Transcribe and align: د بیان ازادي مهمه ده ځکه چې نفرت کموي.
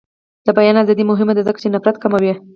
د 0.45 0.47
بیان 0.57 0.75
ازادي 0.79 1.03
مهمه 1.11 1.33
ده 1.35 1.41
ځکه 1.47 1.59
چې 1.63 1.71
نفرت 1.75 1.95
کموي. 2.03 2.33